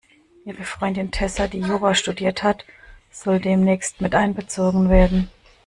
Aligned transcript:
Ihre 0.45 0.63
Freundin 0.63 1.11
Tessa, 1.11 1.47
die 1.47 1.59
Jura 1.59 1.93
studiert 1.93 2.41
hat, 2.41 2.65
soll 3.11 3.39
demnächst 3.39 4.01
miteinbezogen 4.01 4.89
werden. 4.89 5.29